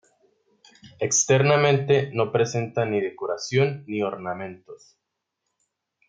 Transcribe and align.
Externamente 0.99 2.09
no 2.11 2.31
presenta 2.31 2.85
ni 2.85 2.99
decoración 3.01 3.83
ni 3.85 4.01
ornamentos. 4.01 4.97